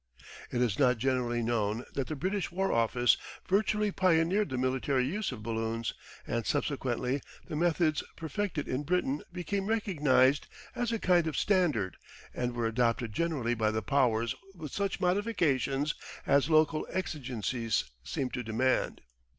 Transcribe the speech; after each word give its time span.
It 0.51 0.63
is 0.63 0.79
not 0.79 0.97
generally 0.97 1.43
known 1.43 1.85
that 1.93 2.07
the 2.07 2.15
British 2.15 2.51
War 2.51 2.71
office 2.71 3.17
virtually 3.47 3.91
pioneered 3.91 4.49
the 4.49 4.57
military 4.57 5.05
use 5.05 5.31
of 5.31 5.43
balloons, 5.43 5.93
and 6.25 6.43
subsequently 6.43 7.21
the 7.45 7.55
methods 7.55 8.01
perfected 8.15 8.67
in 8.67 8.81
Britain 8.81 9.21
became 9.31 9.67
recognised 9.67 10.47
as 10.73 10.91
a 10.91 10.97
kind 10.97 11.27
of 11.27 11.37
"standard" 11.37 11.97
and 12.33 12.55
were 12.55 12.65
adopted 12.65 13.13
generally 13.13 13.53
by 13.53 13.69
the 13.69 13.83
Powers 13.83 14.33
with 14.55 14.71
such 14.71 14.99
modifications 14.99 15.93
as 16.25 16.49
local 16.49 16.87
exigencies 16.89 17.83
seemed 18.03 18.33
to 18.33 18.41
demand. 18.41 19.01